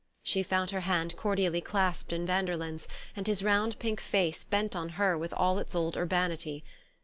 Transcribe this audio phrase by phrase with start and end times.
[0.23, 4.89] She found her hand cordially clasped in Vanderlyn's, and his round pink face bent on
[4.97, 6.63] her with all its old urbanity.